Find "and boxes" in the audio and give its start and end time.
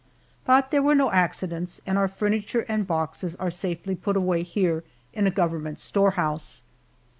2.67-3.35